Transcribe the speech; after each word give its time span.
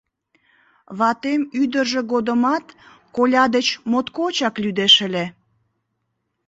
Ватем 0.97 1.41
ӱдыржӧ 1.61 2.01
годымат 2.11 2.65
коля 3.15 3.45
деч 3.55 3.67
моткочак 3.91 4.55
лӱдеш 4.63 4.95
ыле. 5.07 5.25